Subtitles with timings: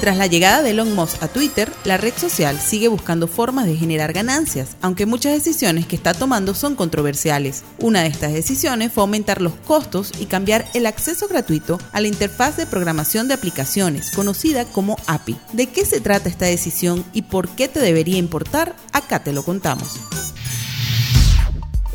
[0.00, 3.76] Tras la llegada de Elon Musk a Twitter, la red social sigue buscando formas de
[3.76, 7.64] generar ganancias, aunque muchas decisiones que está tomando son controversiales.
[7.80, 12.06] Una de estas decisiones fue aumentar los costos y cambiar el acceso gratuito a la
[12.06, 15.36] interfaz de programación de aplicaciones, conocida como API.
[15.52, 18.76] ¿De qué se trata esta decisión y por qué te debería importar?
[18.92, 19.98] Acá te lo contamos.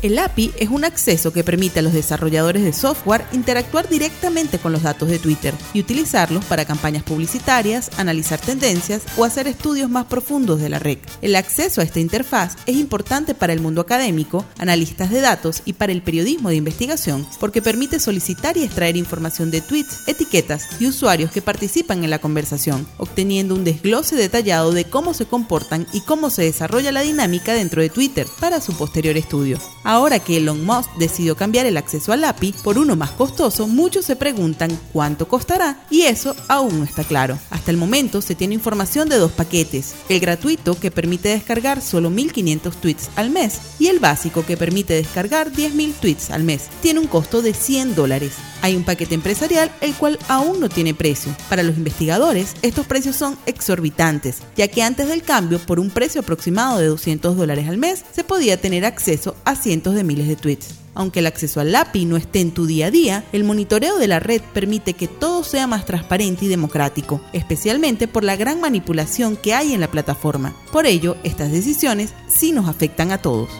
[0.04, 4.70] El API es un acceso que permite a los desarrolladores de software interactuar directamente con
[4.70, 10.04] los datos de Twitter y utilizarlos para campañas publicitarias, analizar tendencias o hacer estudios más
[10.04, 10.98] profundos de la red.
[11.22, 15.72] El acceso a esta interfaz es importante para el mundo académico, analistas de datos y
[15.72, 20.86] para el periodismo de investigación porque permite solicitar y extraer información de tweets, etiquetas y
[20.86, 26.02] usuarios que participan en la conversación, obteniendo un desglose detallado de cómo se comportan y
[26.02, 29.58] cómo se desarrolla la dinámica dentro de Twitter para su posterior estudio.
[29.84, 34.06] Ahora que Elon Musk decidió cambiar el acceso al API por uno más costoso, muchos
[34.06, 37.38] se preguntan cuánto costará y eso aún no está claro.
[37.50, 42.08] Hasta el momento se tiene información de dos paquetes, el gratuito que permite descargar solo
[42.10, 46.68] 1500 tweets al mes y el básico que permite descargar 10.000 tweets al mes.
[46.80, 48.32] Tiene un costo de 100 dólares.
[48.64, 51.36] Hay un paquete empresarial el cual aún no tiene precio.
[51.50, 56.22] Para los investigadores, estos precios son exorbitantes, ya que antes del cambio, por un precio
[56.22, 60.36] aproximado de 200 dólares al mes, se podía tener acceso a cientos de miles de
[60.36, 60.76] tweets.
[60.94, 64.08] Aunque el acceso al API no esté en tu día a día, el monitoreo de
[64.08, 69.36] la red permite que todo sea más transparente y democrático, especialmente por la gran manipulación
[69.36, 70.56] que hay en la plataforma.
[70.72, 73.50] Por ello, estas decisiones sí nos afectan a todos.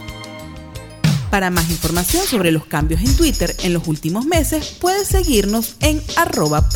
[1.29, 6.01] Para más información sobre los cambios en Twitter en los últimos meses, puedes seguirnos en
[6.15, 6.69] arroba.